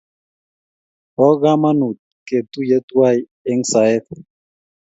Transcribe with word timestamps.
bo 1.15 1.27
kamanut 1.41 1.97
ketuyie 2.27 2.77
tuwai 2.87 3.19
eng' 3.49 3.67
saet 3.71 4.05